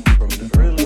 [0.00, 0.81] from an early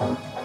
[0.00, 0.39] Oh.